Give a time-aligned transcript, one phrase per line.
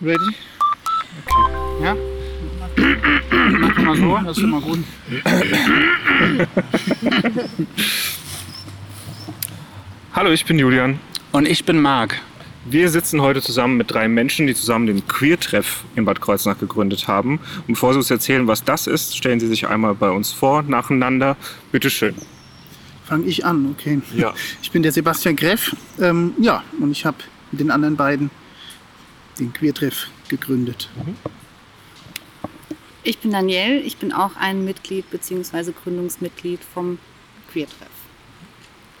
[0.00, 0.28] Ready?
[1.26, 1.82] Okay.
[1.82, 1.96] Ja?
[3.58, 4.78] Mach mal so, das ist schon mal gut.
[10.12, 11.00] Hallo, ich bin Julian.
[11.32, 12.20] Und ich bin Marc.
[12.64, 17.08] Wir sitzen heute zusammen mit drei Menschen, die zusammen den Queer-Treff in Bad Kreuznach gegründet
[17.08, 17.40] haben.
[17.66, 20.62] Und bevor Sie uns erzählen, was das ist, stellen Sie sich einmal bei uns vor,
[20.62, 21.36] nacheinander.
[21.72, 22.14] Bitte schön.
[23.04, 24.00] Fange ich an, okay.
[24.14, 24.32] Ja.
[24.62, 25.74] Ich bin der Sebastian Greff.
[26.00, 27.16] Ähm, ja, und ich habe
[27.50, 28.30] mit den anderen beiden
[29.38, 30.88] den Queertreff gegründet.
[33.02, 35.72] Ich bin Danielle, ich bin auch ein Mitglied bzw.
[35.72, 36.98] Gründungsmitglied vom
[37.52, 37.88] Queertreff.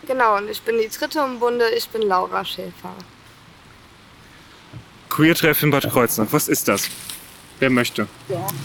[0.06, 2.94] Genau, und ich bin die dritte im Bunde, ich bin Laura Schäfer.
[5.10, 6.88] Queer-Treff in Bad Kreuznach, was ist das?
[7.58, 8.06] Wer möchte?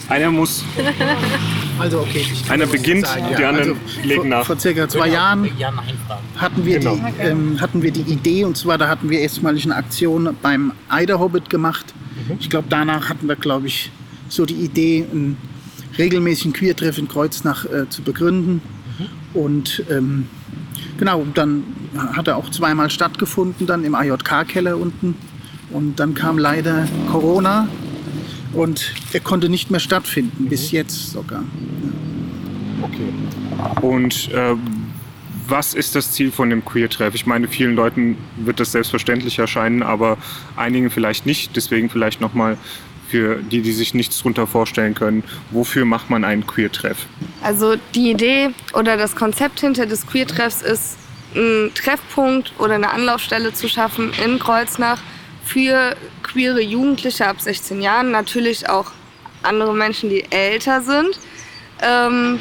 [0.08, 0.64] Einer muss,
[1.78, 2.24] Also okay.
[2.48, 3.48] einer beginnt, sagen, die ja.
[3.48, 4.46] anderen Also, legen vor, nach.
[4.46, 5.48] Vor circa zwei Jahren
[6.36, 6.96] hatten wir, Genau.
[6.96, 10.72] die, ähm, hatten wir die Idee und zwar da hatten wir erstmalig eine Aktion beim
[10.88, 11.94] Eider Hobbit gemacht.
[12.28, 12.36] Mhm.
[12.40, 13.90] Ich glaube danach hatten wir glaube ich
[14.28, 15.36] so die Idee einen
[15.98, 18.60] regelmäßigen Queertreff in Kreuznach äh, zu begründen
[18.98, 19.40] Mhm.
[19.40, 20.28] und ähm,
[20.98, 21.64] genau dann
[22.14, 25.16] hat er auch zweimal stattgefunden dann im AJK-Keller unten
[25.70, 27.66] und dann kam leider Corona
[28.52, 30.76] und er konnte nicht mehr stattfinden bis Mhm.
[30.76, 31.42] jetzt sogar.
[33.80, 34.54] Und äh,
[35.46, 37.14] was ist das Ziel von dem Queer-Treff?
[37.14, 40.16] Ich meine, vielen Leuten wird das selbstverständlich erscheinen, aber
[40.56, 41.54] einigen vielleicht nicht.
[41.56, 42.56] Deswegen vielleicht nochmal
[43.08, 45.22] für die, die sich nichts darunter vorstellen können.
[45.50, 47.06] Wofür macht man einen Queer-Treff?
[47.42, 50.96] Also die Idee oder das Konzept hinter des Queer-Treffs ist,
[51.34, 55.00] einen Treffpunkt oder eine Anlaufstelle zu schaffen in Kreuznach
[55.44, 58.92] für queere Jugendliche ab 16 Jahren, natürlich auch
[59.42, 61.18] andere Menschen, die älter sind.
[61.82, 62.38] Ähm,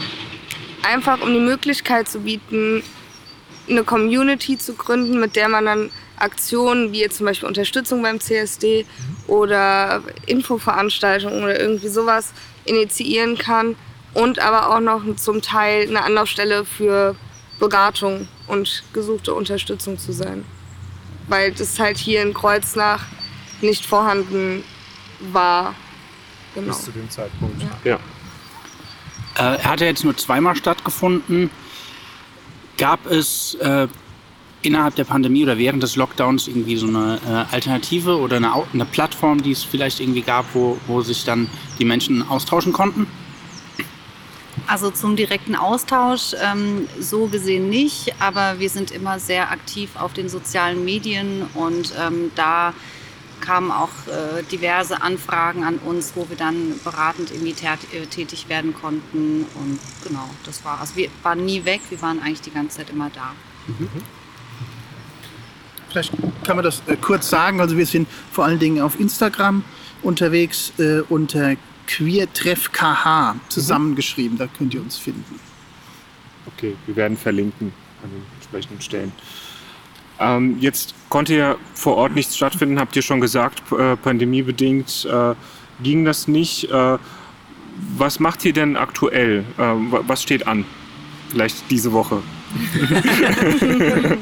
[0.83, 2.83] einfach um die Möglichkeit zu bieten,
[3.69, 8.19] eine Community zu gründen, mit der man dann Aktionen wie jetzt zum Beispiel Unterstützung beim
[8.19, 8.85] CSD
[9.27, 12.33] oder Infoveranstaltungen oder irgendwie sowas
[12.65, 13.75] initiieren kann
[14.13, 17.15] und aber auch noch zum Teil eine Anlaufstelle für
[17.59, 20.45] Beratung und gesuchte Unterstützung zu sein.
[21.27, 23.05] Weil das halt hier in Kreuznach
[23.61, 24.63] nicht vorhanden
[25.19, 25.73] war.
[26.53, 26.75] Genau.
[26.95, 27.61] dem Zeitpunkt.
[27.83, 27.95] Ja.
[27.95, 27.99] Äh,
[29.41, 31.49] er hat ja jetzt nur zweimal stattgefunden.
[32.77, 33.87] Gab es äh,
[34.61, 38.85] innerhalb der Pandemie oder während des Lockdowns irgendwie so eine äh, Alternative oder eine, eine
[38.85, 41.49] Plattform, die es vielleicht irgendwie gab, wo, wo sich dann
[41.79, 43.07] die Menschen austauschen konnten?
[44.67, 50.13] Also zum direkten Austausch ähm, so gesehen nicht, aber wir sind immer sehr aktiv auf
[50.13, 52.73] den sozialen Medien und ähm, da
[53.45, 58.47] kamen auch äh, diverse Anfragen an uns, wo wir dann beratend irgendwie tät- äh, tätig
[58.49, 62.51] werden konnten und genau, das war, also wir waren nie weg, wir waren eigentlich die
[62.51, 63.33] ganze Zeit immer da.
[65.89, 67.61] Vielleicht kann man das äh, kurz sagen.
[67.61, 69.63] Also wir sind vor allen Dingen auf Instagram
[70.01, 71.55] unterwegs äh, unter
[71.87, 74.37] QueerTreffKH zusammengeschrieben.
[74.37, 75.39] Da könnt ihr uns finden.
[76.47, 77.71] Okay, wir werden verlinken
[78.03, 79.11] an den entsprechenden Stellen.
[80.19, 85.33] Ähm, jetzt konnte ja vor Ort nichts stattfinden, habt ihr schon gesagt, äh, pandemiebedingt äh,
[85.81, 86.69] ging das nicht.
[86.71, 86.97] Äh,
[87.97, 89.43] was macht ihr denn aktuell?
[89.57, 90.65] Äh, wa- was steht an?
[91.29, 92.21] Vielleicht diese Woche.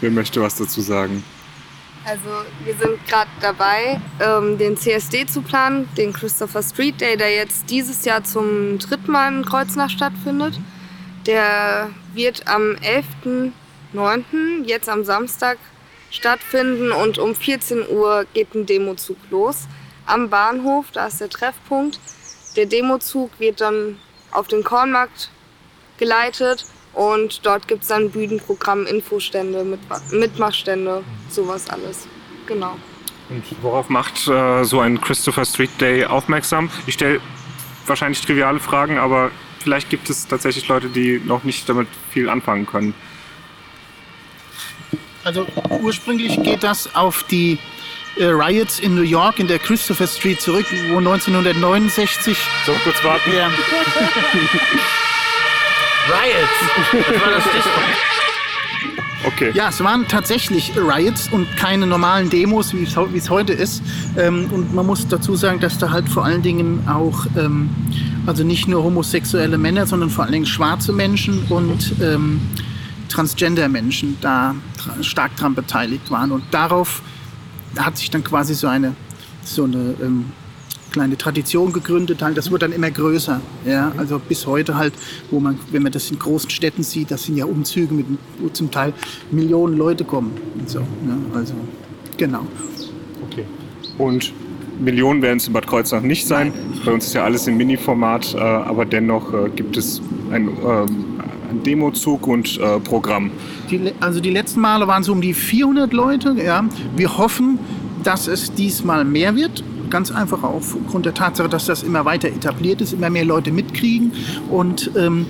[0.00, 1.24] Wer möchte was dazu sagen?
[2.04, 2.22] Also
[2.64, 7.68] wir sind gerade dabei, ähm, den CSD zu planen, den Christopher Street Day, der jetzt
[7.70, 10.60] dieses Jahr zum dritten Mal in Kreuznach stattfindet.
[11.26, 12.76] Der wird am
[13.94, 15.58] 11.09., jetzt am Samstag,
[16.10, 19.66] stattfinden und um 14 Uhr geht ein Demozug los.
[20.06, 21.98] Am Bahnhof, da ist der Treffpunkt.
[22.56, 23.98] Der Demozug wird dann
[24.30, 25.30] auf den Kornmarkt
[25.98, 26.64] geleitet
[26.94, 29.80] und dort gibt es dann Bühnenprogramm, Infostände, Mit
[30.10, 32.06] Mitmachstände, sowas alles.
[32.46, 32.76] Genau.
[33.28, 36.70] Und worauf macht äh, so ein Christopher Street Day aufmerksam?
[36.86, 37.20] Ich stelle
[37.86, 42.66] wahrscheinlich triviale Fragen, aber vielleicht gibt es tatsächlich Leute, die noch nicht damit viel anfangen
[42.66, 42.94] können.
[45.26, 45.44] Also
[45.82, 47.58] ursprünglich geht das auf die
[48.16, 53.32] äh, Riots in New York in der Christopher Street zurück, wo 1969 So, kurz warten.
[53.36, 53.48] ja,
[56.08, 57.08] Riots!
[57.10, 57.84] Das war das Stichwort.
[59.24, 59.50] Okay.
[59.54, 63.52] Ja, es waren tatsächlich Riots und keine normalen Demos, wie es, heu- wie es heute
[63.52, 63.82] ist.
[64.16, 67.68] Ähm, und man muss dazu sagen, dass da halt vor allen Dingen auch, ähm,
[68.26, 72.40] also nicht nur homosexuelle Männer, sondern vor allen Dingen schwarze Menschen und ähm,
[73.16, 74.54] Transgender-Menschen da
[75.00, 76.32] stark dran beteiligt waren.
[76.32, 77.02] Und darauf
[77.78, 78.94] hat sich dann quasi so eine,
[79.42, 80.26] so eine ähm,
[80.92, 82.22] kleine Tradition gegründet.
[82.22, 82.36] Halt.
[82.36, 83.40] Das wurde dann immer größer.
[83.64, 83.92] Ja?
[83.96, 84.92] Also bis heute halt,
[85.30, 88.06] wo man, wenn man das in großen Städten sieht, das sind ja Umzüge, mit,
[88.38, 88.92] wo zum Teil
[89.30, 90.32] Millionen Leute kommen.
[90.58, 91.16] Und so, ne?
[91.34, 91.54] Also
[92.18, 92.46] genau.
[93.30, 93.46] okay.
[93.96, 94.34] Und
[94.78, 96.52] Millionen werden es in Bad Kreuznach nicht sein.
[96.84, 101.04] Bei uns ist ja alles im Mini-Format, äh, aber dennoch äh, gibt es ein, ähm,
[101.15, 101.15] ein
[101.62, 103.30] Demozug und äh, Programm.
[103.70, 106.36] Die, also die letzten Male waren es um die 400 Leute.
[106.38, 106.64] Ja.
[106.96, 107.58] Wir hoffen,
[108.02, 109.64] dass es diesmal mehr wird.
[109.90, 114.12] Ganz einfach aufgrund der Tatsache, dass das immer weiter etabliert ist, immer mehr Leute mitkriegen.
[114.50, 115.26] Und ähm,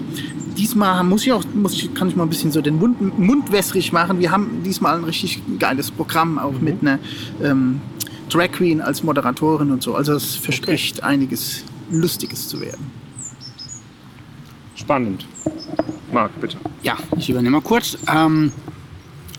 [0.56, 3.52] diesmal muss ich auch, muss ich, kann ich mal ein bisschen so den Mund, Mund
[3.52, 4.19] wässrig machen.
[4.19, 6.99] Wir haben diesmal ein richtig geiles Programm, auch mit einer
[7.43, 7.81] ähm,
[8.28, 9.94] Drag Queen als Moderatorin und so.
[9.94, 12.90] Also es verspricht einiges Lustiges zu werden.
[14.75, 15.26] Spannend.
[16.12, 16.56] Marc, bitte.
[16.82, 17.99] Ja, ich übernehme mal kurz.
[18.12, 18.53] Ähm,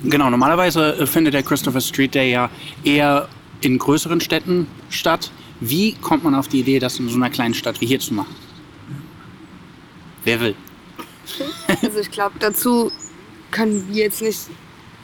[0.04, 2.50] genau, normalerweise äh, findet der Christopher Street Day ja
[2.84, 3.28] eher
[3.62, 5.32] in größeren Städten statt.
[5.60, 8.14] Wie kommt man auf die Idee, das in so einer kleinen Stadt wie hier zu
[8.14, 8.36] machen?
[10.24, 10.56] Wer will?
[11.82, 12.92] Also ich glaube, dazu
[13.52, 14.40] können wir jetzt nicht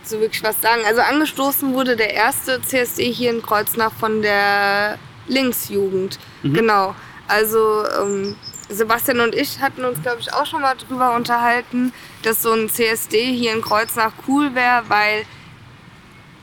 [0.04, 0.82] so wirklich was sagen.
[0.86, 6.20] Also angestoßen wurde der erste CSD hier in Kreuznach von der Linksjugend.
[6.44, 6.96] Genau.
[7.28, 8.36] Also ähm,
[8.74, 11.94] Sebastian und ich hatten uns, glaube ich, auch schon mal drüber unterhalten,
[12.24, 15.26] dass so ein CSD hier in Kreuznach cool wäre, weil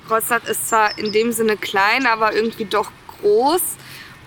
[0.07, 2.91] Kreuznach ist zwar in dem Sinne klein, aber irgendwie doch
[3.21, 3.63] groß.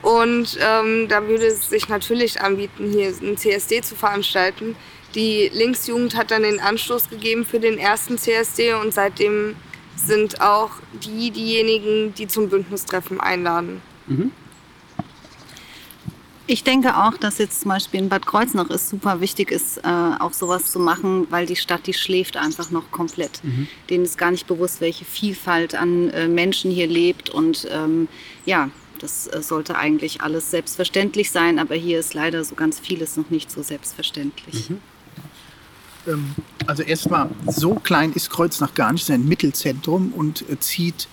[0.01, 4.75] Und ähm, da würde es sich natürlich anbieten, hier ein CSD zu veranstalten.
[5.15, 9.55] Die Linksjugend hat dann den Anstoß gegeben für den ersten CSD und seitdem
[9.95, 13.81] sind auch die diejenigen, die zum Bündnistreffen einladen.
[16.45, 19.81] Ich denke auch, dass jetzt zum Beispiel in Bad Kreuznach es super wichtig ist, äh,
[20.19, 23.41] auch sowas zu machen, weil die Stadt, die schläft einfach noch komplett.
[23.89, 27.29] Denen ist gar nicht bewusst, welche Vielfalt an äh, Menschen hier lebt.
[27.29, 28.09] Und ähm,
[28.45, 28.69] ja,
[28.99, 33.29] das äh, sollte eigentlich alles selbstverständlich sein, aber hier ist leider so ganz vieles noch
[33.29, 34.69] nicht so selbstverständlich.
[36.07, 36.35] Ähm,
[36.67, 41.07] also erstmal, so klein ist Kreuznach gar nicht, es ist ein Mittelzentrum und äh, zieht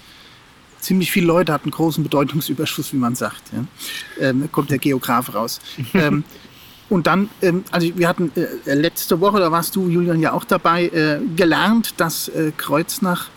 [0.81, 3.43] ziemlich viele Leute, hat einen großen Bedeutungsüberschuss, wie man sagt.
[3.53, 4.29] Ja.
[4.29, 5.61] Ähm, da kommt der Geograf raus.
[5.95, 6.25] ähm,
[6.89, 10.45] und dann, ähm, also wir hatten äh, letzte Woche, da warst du, Julian, ja auch
[10.45, 13.29] dabei, äh, gelernt, dass äh, Kreuznach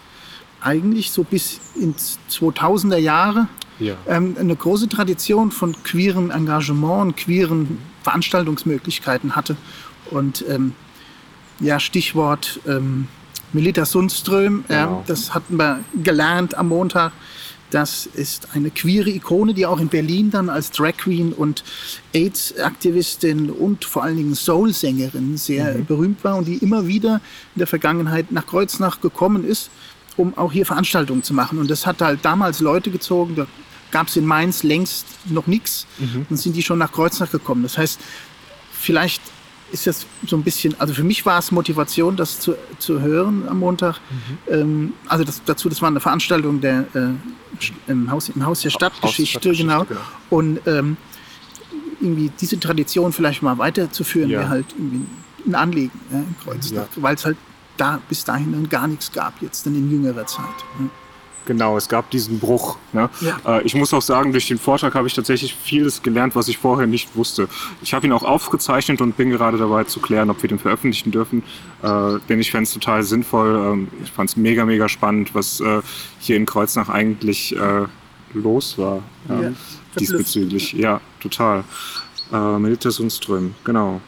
[0.61, 3.47] eigentlich so bis ins 2000er Jahre
[3.79, 3.95] Ja.
[4.07, 9.55] ähm, eine große Tradition von queerem Engagement und queeren Veranstaltungsmöglichkeiten hatte.
[10.09, 10.73] Und ähm,
[11.59, 13.07] ja, Stichwort ähm,
[13.51, 15.03] Melita Sundström, Genau.
[15.07, 17.11] das hatten wir gelernt am Montag.
[17.73, 21.63] Das ist eine queere Ikone, die auch in Berlin dann als Drag Queen und
[22.13, 27.15] AIDS-Aktivistin und vor allen Dingen Soul-Sängerin sehr berühmt war und die immer wieder
[27.55, 29.71] in der Vergangenheit nach Kreuznach gekommen ist,
[30.17, 31.57] um auch hier Veranstaltungen zu machen.
[31.57, 33.47] Und das hat halt damals Leute gezogen, da
[33.89, 35.87] gab es in Mainz längst noch nichts.
[36.29, 37.63] Dann sind die schon nach Kreuznach gekommen.
[37.63, 37.99] Das heißt,
[38.71, 39.22] vielleicht
[39.73, 43.47] ist das so ein bisschen, also für mich war es Motivation, das zu, zu hören
[43.49, 43.99] am Montag.
[44.47, 48.69] Ähm, also das, dazu, das war eine Veranstaltung der, äh, im, Haus, im Haus der
[48.69, 49.83] Stadtgeschichte, Stadtgeschichte, genau.
[49.85, 49.99] genau.
[50.29, 50.95] Und ähm,
[51.99, 54.39] irgendwie diese Tradition vielleicht mal weiterzuführen, Ja.
[54.41, 55.07] wäre halt irgendwie
[55.45, 57.37] ein Anliegen ja, in Kreuznach, weil es halt
[57.77, 60.45] da bis dahin dann gar nichts gab, jetzt dann in jüngerer Zeit.
[60.79, 60.85] Ja.
[61.45, 62.77] Genau, es gab diesen Bruch.
[62.93, 63.09] Ne?
[63.21, 63.57] Ja.
[63.57, 66.57] Äh, ich muss auch sagen, durch den Vortrag habe ich tatsächlich vieles gelernt, was ich
[66.57, 67.47] vorher nicht wusste.
[67.81, 71.11] Ich habe ihn auch aufgezeichnet und bin gerade dabei zu klären, ob wir den veröffentlichen
[71.11, 71.43] dürfen.
[71.81, 73.55] Äh, denn ich fände es total sinnvoll.
[73.55, 75.81] Ähm, ich fand es mega, mega spannend, was äh,
[76.19, 77.85] hier in Kreuznach eigentlich äh,
[78.33, 79.03] los war.
[79.29, 79.51] Ja, Ja,
[79.99, 80.73] diesbezüglich.
[80.73, 81.63] Ja, total.
[82.31, 84.01] Äh, Melita Sundström, genau.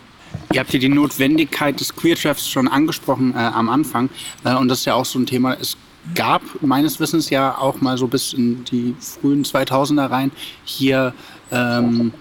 [0.54, 4.10] Ihr habt hier die Notwendigkeit des Queer-Treffs schon angesprochen äh, am Anfang.
[4.44, 5.54] Äh, und das ist ja auch so ein Thema.
[5.54, 5.78] Es
[6.14, 10.32] gab meines Wissens ja auch mal so bis in die frühen 2000er rein
[10.64, 11.14] hier
[11.52, 12.14] ähm,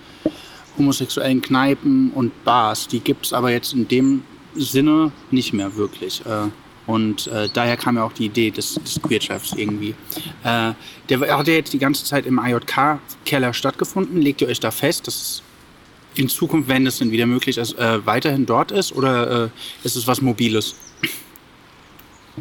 [0.79, 2.88] homosexuellen Kneipen und Bars.
[2.88, 4.23] Die gibt es aber jetzt in dem
[4.57, 6.25] Sinne nicht mehr wirklich.
[6.25, 6.49] Äh,
[6.87, 9.95] und äh, daher kam ja auch die Idee des, des Queer-Treffs irgendwie.
[10.43, 10.73] Äh,
[11.09, 14.21] der hat ja jetzt die ganze Zeit im IJK-Keller stattgefunden.
[14.21, 15.43] Legt ihr euch da fest, dass
[16.14, 19.49] in Zukunft, wenn es denn wieder möglich ist, äh, weiterhin dort ist oder äh,
[19.83, 20.75] ist es was Mobiles?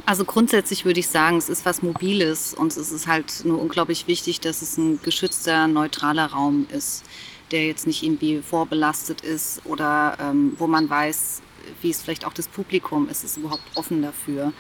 [0.05, 4.07] Also grundsätzlich würde ich sagen, es ist was Mobiles und es ist halt nur unglaublich
[4.07, 7.03] wichtig, dass es ein geschützter, neutraler Raum ist,
[7.51, 11.41] der jetzt nicht irgendwie vorbelastet ist oder ähm, wo man weiß,
[11.81, 14.51] wie es vielleicht auch das Publikum ist, ist überhaupt offen dafür.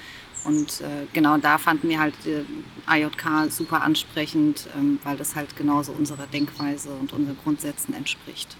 [0.45, 2.43] Und äh, genau da fanden wir halt äh,
[2.89, 8.55] IJK super ansprechend, ähm, weil das halt genauso unserer Denkweise und unseren Grundsätzen entspricht.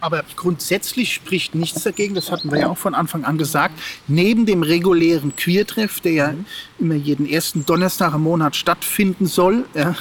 [0.00, 4.44] Aber grundsätzlich spricht nichts dagegen, das hatten wir ja auch von Anfang an gesagt, neben
[4.44, 6.34] dem regulären Queer-Treff, der ja
[6.78, 9.94] immer jeden ersten Donnerstag im Monat stattfinden soll, ja,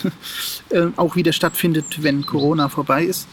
[0.70, 3.28] äh, auch wieder stattfindet, wenn Corona vorbei ist,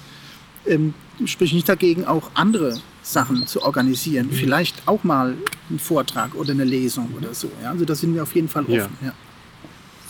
[0.67, 4.31] ähm, spricht nicht dagegen, auch andere Sachen zu organisieren.
[4.31, 5.37] Vielleicht auch mal
[5.69, 7.51] einen Vortrag oder eine Lesung oder so.
[7.63, 7.71] Ja.
[7.71, 8.97] Also da sind wir auf jeden Fall offen.
[9.01, 9.09] Ja.
[9.09, 9.13] Ja.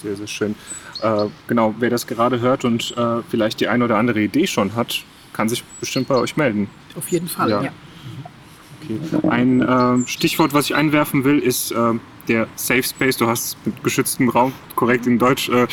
[0.02, 0.54] Sehr, sehr schön.
[1.00, 4.74] Äh, genau, wer das gerade hört und äh, vielleicht die eine oder andere Idee schon
[4.74, 6.68] hat, kann sich bestimmt bei euch melden.
[6.96, 7.50] Auf jeden Fall.
[7.50, 7.58] Ja.
[7.58, 9.28] Okay.
[9.28, 11.94] Ein äh, Stichwort, was ich einwerfen will, ist äh,
[12.28, 13.16] der Safe Space.
[13.16, 15.66] Du hast es mit geschütztem Raum korrekt in Deutsch äh,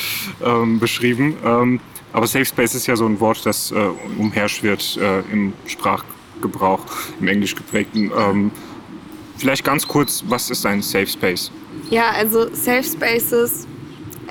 [0.43, 1.35] ähm, beschrieben.
[1.43, 1.79] Ähm,
[2.13, 6.85] aber Safe Space ist ja so ein Wort, das äh, umherschwirrt äh, im Sprachgebrauch,
[7.19, 8.11] im englisch geprägten.
[8.15, 8.51] Ähm,
[9.37, 11.51] vielleicht ganz kurz, was ist ein Safe Space?
[11.89, 13.67] Ja, also Safe Spaces,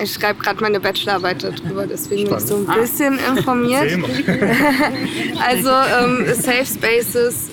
[0.01, 3.93] ich schreibe gerade meine Bachelorarbeit darüber, deswegen bin ich so ein bisschen informiert.
[5.47, 7.49] also ähm, Safe Spaces,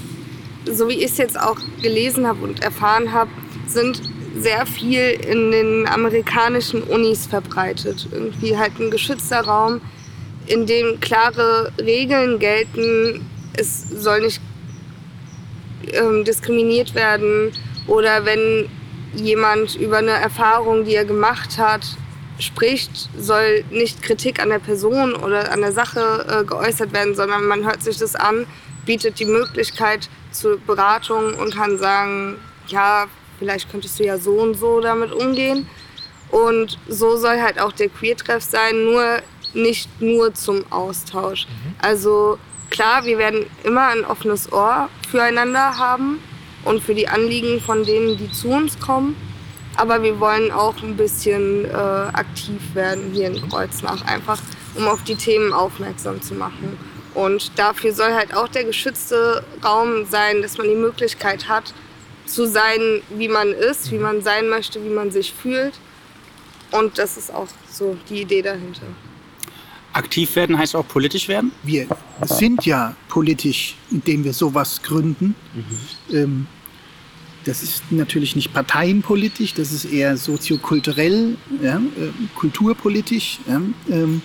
[0.66, 3.32] so wie ich es jetzt auch gelesen habe und erfahren habe,
[3.68, 4.02] sind
[4.38, 8.08] sehr viel in den amerikanischen Unis verbreitet.
[8.12, 9.82] Irgendwie halt ein geschützter Raum,
[10.48, 13.26] in dem klare Regeln gelten.
[13.58, 14.42] Es soll nicht
[15.94, 17.52] ähm, diskriminiert werden
[17.88, 18.70] oder wenn
[19.16, 21.98] jemand über eine Erfahrung, die er gemacht hat,
[22.40, 27.46] spricht, soll nicht Kritik an der Person oder an der Sache äh, geäußert werden, sondern
[27.46, 28.46] man hört sich das an,
[28.86, 32.38] bietet die Möglichkeit zur Beratung und kann sagen,
[32.68, 33.06] ja,
[33.40, 35.68] vielleicht könntest du ja so und so damit umgehen.
[36.32, 39.22] Und so soll halt auch der Queer-Treff sein, nur
[39.54, 41.48] nicht nur zum Austausch.
[41.82, 42.38] Also
[42.70, 46.20] klar, wir werden immer ein offenes Ohr füreinander haben
[46.66, 49.16] und für die Anliegen von denen, die zu uns kommen.
[49.78, 54.40] Aber wir wollen auch ein bisschen äh, aktiv werden hier in Kreuznach, einfach
[54.76, 56.78] um auf die Themen aufmerksam zu machen.
[57.14, 61.74] Und dafür soll halt auch der geschützte Raum sein, dass man die Möglichkeit hat,
[62.26, 65.74] zu sein, wie man ist, wie man sein möchte, wie man sich fühlt.
[66.72, 68.88] Und das ist auch so die Idee dahinter.
[69.94, 71.54] Aktiv werden heißt auch politisch werden?
[71.64, 71.88] Wir
[72.24, 75.36] sind ja politisch, indem wir sowas gründen.
[76.12, 76.48] Ähm,
[77.46, 83.40] das ist natürlich nicht parteienpolitisch, das ist eher soziokulturell, ja, äh, kulturpolitisch.
[83.48, 84.22] Ja, ähm,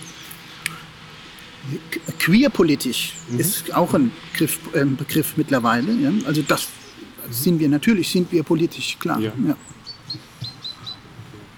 [2.17, 5.93] queerpolitisch ist auch ein Begriff, äh, Begriff mittlerweile.
[5.93, 6.11] Ja.
[6.25, 6.67] Also das
[7.29, 9.19] sind wir natürlich, sind wir politisch, klar.
[9.19, 9.31] Ja.
[9.47, 9.55] Ja.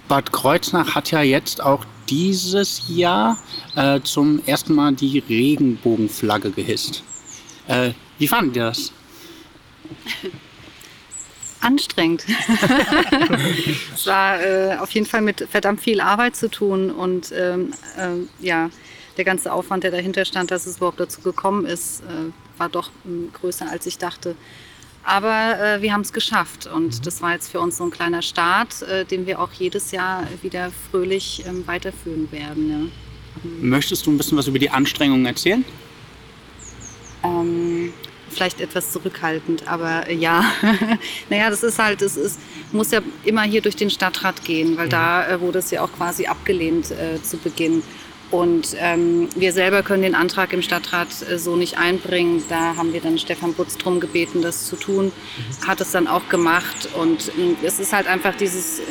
[0.10, 3.40] Bad Kreuznach hat ja jetzt auch dieses Jahr
[3.76, 7.04] äh, zum ersten Mal die Regenbogenflagge gehisst.
[7.68, 8.92] Äh, wie fanden ihr das?
[11.64, 12.26] anstrengend.
[13.94, 18.30] es war äh, auf jeden Fall mit verdammt viel Arbeit zu tun und ähm, ähm,
[18.40, 18.70] ja,
[19.18, 22.92] der ganze Aufwand, der dahinter stand, dass es überhaupt dazu gekommen ist, äh, war doch
[23.06, 24.36] ähm, größer als ich dachte.
[25.04, 28.22] Aber äh, wir haben es geschafft und das war jetzt für uns so ein kleiner
[28.22, 32.70] Start, äh, den wir auch jedes Jahr wieder fröhlich ähm, weiterführen werden.
[32.70, 33.50] Ja.
[33.62, 35.66] Möchtest du ein bisschen was über die Anstrengungen erzählen?
[37.24, 37.92] Ähm,
[38.34, 40.44] vielleicht etwas zurückhaltend, aber äh, ja.
[41.30, 42.40] naja, das ist halt, es ist,
[42.72, 45.92] muss ja immer hier durch den Stadtrat gehen, weil da äh, wurde es ja auch
[45.92, 47.84] quasi abgelehnt äh, zu Beginn.
[48.34, 52.44] Und ähm, wir selber können den Antrag im Stadtrat äh, so nicht einbringen.
[52.50, 55.12] Da haben wir dann Stefan Butz drum gebeten, das zu tun.
[55.68, 56.90] Hat es dann auch gemacht.
[57.00, 58.84] Und ähm, es ist halt einfach dieses, äh,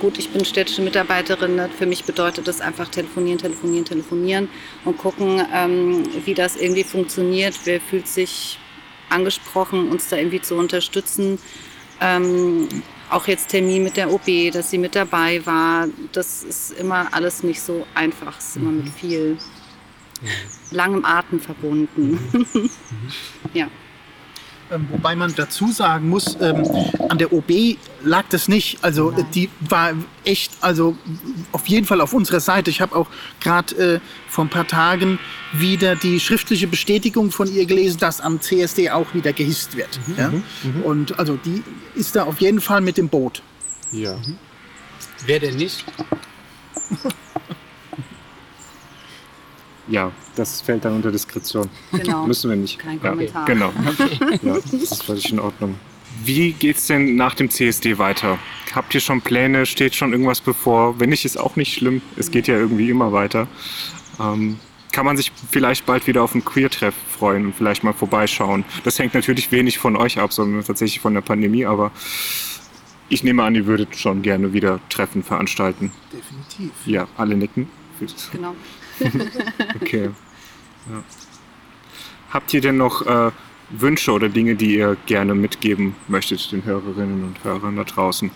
[0.00, 1.54] gut, ich bin städtische Mitarbeiterin.
[1.54, 1.70] Ne?
[1.78, 4.48] Für mich bedeutet das einfach telefonieren, telefonieren, telefonieren
[4.84, 7.54] und gucken, ähm, wie das irgendwie funktioniert.
[7.62, 8.58] Wer fühlt sich
[9.08, 11.38] angesprochen, uns da irgendwie zu unterstützen.
[12.00, 12.68] Ähm,
[13.10, 15.86] auch jetzt Termin mit der OB, dass sie mit dabei war.
[16.12, 18.38] Das ist immer alles nicht so einfach.
[18.38, 19.38] Es ist immer mit viel
[20.70, 22.18] langem Atem verbunden.
[23.54, 23.68] ja.
[24.74, 26.64] Ähm, wobei man dazu sagen muss, ähm,
[27.08, 28.78] an der OB lag das nicht.
[28.82, 29.92] Also äh, die war
[30.24, 30.96] echt, also
[31.52, 32.70] auf jeden Fall auf unserer Seite.
[32.70, 33.06] Ich habe auch
[33.40, 35.18] gerade äh, vor ein paar Tagen
[35.52, 40.00] wieder die schriftliche Bestätigung von ihr gelesen, dass am CSD auch wieder gehisst wird.
[40.16, 40.32] ja?
[40.82, 41.62] Und also die
[41.94, 43.42] ist da auf jeden Fall mit dem Boot.
[43.92, 44.16] Ja.
[45.26, 45.84] Wer denn nicht?
[49.88, 51.68] Ja, das fällt dann unter Diskretion.
[51.92, 52.26] Genau.
[52.26, 52.78] Müssen wir nicht.
[52.78, 53.44] Kein ja, Kommentar.
[53.44, 53.72] Genau.
[54.42, 55.76] Ja, das ist völlig in Ordnung.
[56.24, 58.38] Wie geht's denn nach dem CSD weiter?
[58.74, 59.66] Habt ihr schon Pläne?
[59.66, 60.98] Steht schon irgendwas bevor?
[61.00, 62.02] Wenn nicht, ist auch nicht schlimm.
[62.16, 63.46] Es geht ja irgendwie immer weiter.
[64.20, 64.58] Ähm,
[64.92, 68.64] kann man sich vielleicht bald wieder auf einen Queer-Treff freuen und vielleicht mal vorbeischauen?
[68.84, 71.90] Das hängt natürlich wenig von euch ab, sondern tatsächlich von der Pandemie, aber
[73.08, 75.92] ich nehme an, ihr würdet schon gerne wieder Treffen veranstalten.
[76.12, 76.70] Definitiv.
[76.86, 77.68] Ja, alle nicken.
[78.32, 78.54] Genau.
[79.80, 80.10] Okay.
[80.90, 81.02] Ja.
[82.30, 83.30] Habt ihr denn noch äh,
[83.70, 88.30] Wünsche oder Dinge, die ihr gerne mitgeben möchtet den Hörerinnen und Hörern da draußen?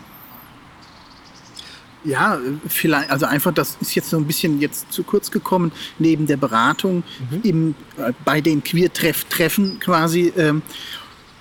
[2.04, 2.38] Ja,
[2.68, 6.36] vielleicht, also einfach, das ist jetzt so ein bisschen jetzt zu kurz gekommen, neben der
[6.36, 7.02] Beratung
[7.42, 10.62] im, äh, bei den Queer-Treff-Treffen quasi, ähm,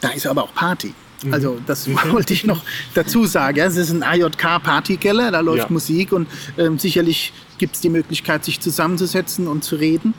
[0.02, 0.94] da ist aber auch Party.
[1.32, 2.64] Also das wollte ich noch
[2.96, 3.58] dazu sagen.
[3.58, 5.70] Ja, Es ist ein AJK-Partykeller, da läuft Ja.
[5.70, 10.14] Musik und ähm, sicherlich gibt es die Möglichkeit, sich zusammenzusetzen und zu reden.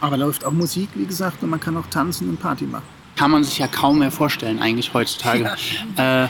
[0.00, 2.84] Aber läuft auch Musik, wie gesagt, und man kann auch tanzen und Party machen.
[3.16, 5.50] Kann man sich ja kaum mehr vorstellen, eigentlich heutzutage.
[5.96, 6.28] Äh,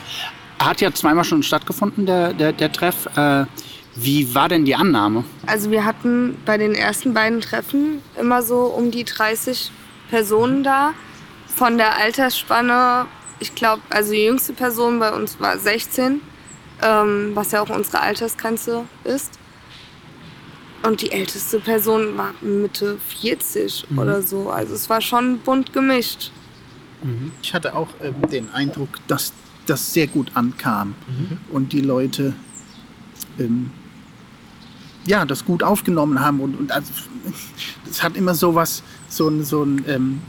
[0.58, 3.06] hat ja zweimal schon stattgefunden, der, der, der Treff.
[3.16, 3.46] Äh,
[3.96, 5.24] wie war denn die Annahme?
[5.46, 9.70] Also wir hatten bei den ersten beiden Treffen immer so um die 30
[10.10, 10.92] Personen da.
[11.46, 13.06] Von der Altersspanne,
[13.40, 16.20] ich glaube, also die jüngste Person bei uns war 16,
[16.82, 19.39] ähm, was ja auch unsere Altersgrenze ist.
[20.82, 24.50] Und die älteste Person war Mitte 40 oder so.
[24.50, 26.32] Also es war schon bunt gemischt.
[27.42, 29.32] Ich hatte auch ähm, den Eindruck, dass
[29.66, 30.94] das sehr gut ankam
[31.50, 32.34] und die Leute
[33.38, 33.70] ähm,
[35.06, 36.40] ja, das gut aufgenommen haben.
[36.40, 36.92] Und, und also,
[37.88, 40.20] es hat immer so was, so ein, so ein, ähm,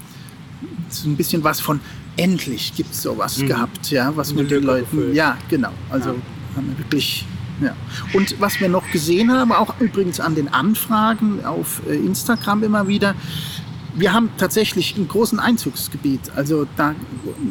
[0.90, 1.80] so ein bisschen was von
[2.18, 5.14] endlich gibt es sowas gehabt, ja, was mit den Leuten.
[5.14, 5.72] Ja, genau.
[5.90, 6.10] Also
[6.56, 7.26] haben wir wirklich.
[7.62, 7.76] Ja.
[8.14, 12.88] Und was wir noch gesehen haben, auch übrigens an den Anfragen auf äh, Instagram immer
[12.88, 13.16] wieder,
[13.94, 16.32] wir haben tatsächlich einen großen Einzugsgebiet.
[16.36, 16.96] Also da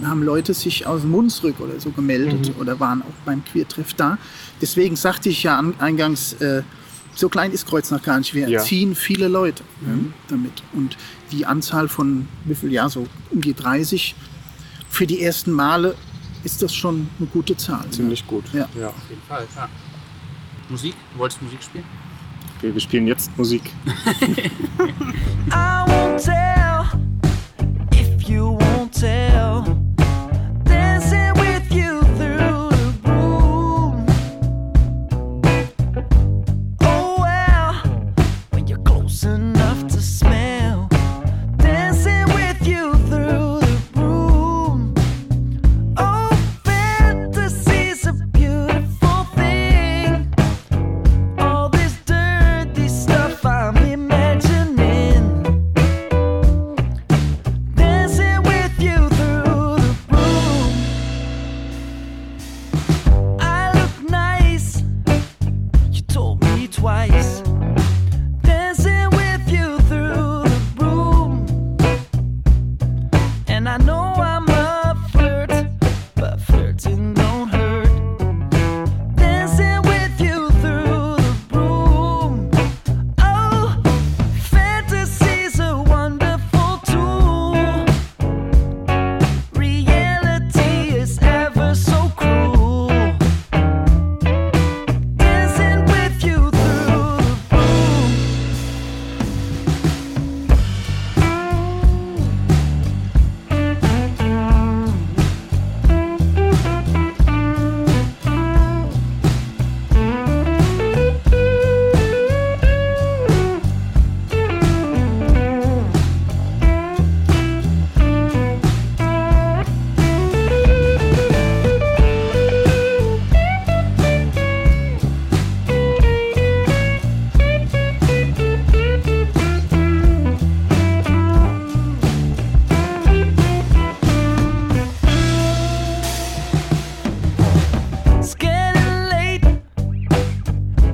[0.05, 4.19] haben Leute sich aus dem Mundsrück oder so gemeldet oder waren auch beim Queertreff da.
[4.61, 6.63] Deswegen sagte ich ja an, eingangs, äh,
[7.15, 8.33] so klein ist Kreuznach gar nicht.
[8.35, 8.61] Wir Ja.
[8.63, 9.93] ziehen viele Leute ja,
[10.29, 10.63] damit.
[10.73, 10.97] Und
[11.31, 14.15] die Anzahl von, wie viel, ja, so um die 30,
[14.89, 15.95] für die ersten Male
[16.43, 17.85] ist das schon eine gute Zahl.
[17.91, 18.45] Ziemlich gut.
[18.55, 18.67] Ja.
[18.79, 18.89] ja.
[18.89, 19.69] Auf jeden Fall, ja.
[20.71, 20.95] Musik?
[21.13, 21.85] Du wolltest Musik spielen?
[22.59, 23.63] Okay, wir spielen jetzt Musik.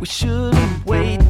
[0.07, 1.26] We shouldn't wait.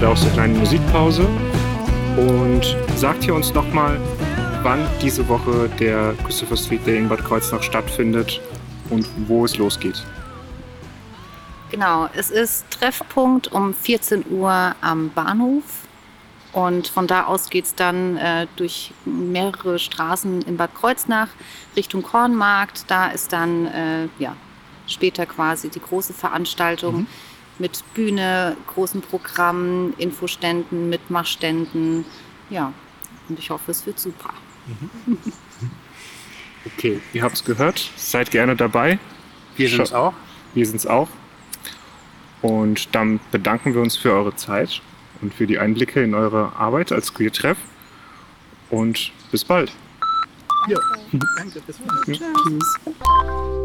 [0.00, 1.26] Da aus der kleinen Musikpause.
[2.16, 4.00] Und sagt ihr uns nochmal,
[4.62, 8.40] wann diese Woche der Christopher Street Day in Bad Kreuznach stattfindet
[8.88, 10.02] und wo es losgeht.
[11.70, 15.64] Genau, es ist Treffpunkt um 14 Uhr am Bahnhof.
[16.52, 21.28] Und von da aus geht es dann äh, durch mehrere Straßen in Bad Kreuznach
[21.76, 22.90] Richtung Kornmarkt.
[22.90, 24.34] Da ist dann äh, ja,
[24.86, 27.06] später quasi die große Veranstaltung.
[27.60, 32.04] Mit Bühne, großen Programmen, Infoständen, Mitmachständen.
[32.48, 32.72] Ja,
[33.28, 34.34] und ich hoffe, es wird super.
[36.66, 37.90] Okay, ihr habt es gehört.
[37.96, 38.98] Seid gerne dabei.
[39.56, 40.12] Wir sind es auch.
[40.54, 41.08] Wir sind es auch.
[42.42, 44.82] Und dann bedanken wir uns für eure Zeit
[45.20, 47.58] und für die Einblicke in eure Arbeit als Queer Treff.
[48.68, 49.72] Und bis bald.
[50.68, 50.78] Ja,
[51.36, 51.62] danke.
[51.66, 52.06] Das war's.
[52.06, 53.58] Tschüss.